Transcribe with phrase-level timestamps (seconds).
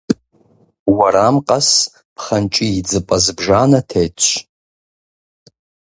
[0.95, 1.69] Уэрам къэс
[2.15, 4.23] пхъэнкӏий идзыпӏэ зыбжанэ тетщ.